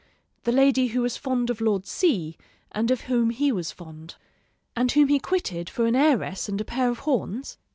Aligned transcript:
the 0.45 0.51
lady 0.51 0.87
who 0.87 1.01
was 1.03 1.15
fond 1.15 1.51
of 1.51 1.61
Lord 1.61 1.85
C, 1.85 2.35
and 2.71 2.89
of 2.89 3.01
whom 3.01 3.29
he 3.29 3.51
was 3.51 3.71
fond? 3.71 4.15
and 4.75 4.91
whom 4.91 5.09
he 5.09 5.19
quitted 5.19 5.69
for 5.69 5.85
an 5.85 5.95
heiress 5.95 6.49
and 6.49 6.59
a 6.59 6.65
pair 6.65 6.89
of 6.89 6.97
horns? 7.05 7.59